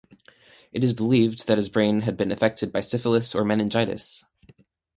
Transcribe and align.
It 0.73 0.83
is 0.83 0.93
believed 0.93 1.45
that 1.45 1.59
his 1.59 1.69
brain 1.69 2.01
had 2.01 2.17
been 2.17 2.31
affected 2.31 2.71
by 2.71 2.81
syphilis 2.81 3.35
or 3.35 3.45
meningitis. 3.45 4.25